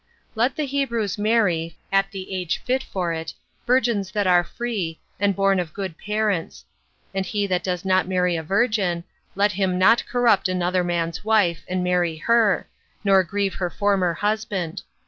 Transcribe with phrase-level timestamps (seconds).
[0.33, 0.41] 23.
[0.41, 3.35] Let the Hebrews marry, at the age fit for it,
[3.67, 6.65] virgins that are free, and born of good parents.
[7.13, 9.03] And he that does not marry a virgin,
[9.35, 12.67] let him not corrupt another man's wife, and marry her,
[13.03, 14.81] nor grieve her former husband.